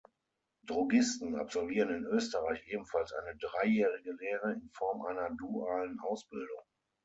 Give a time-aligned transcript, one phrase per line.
[0.65, 6.63] Drogisten absolvieren in Österreich ebenfalls eine dreijährige Lehre in Form einer dualen Ausbildung.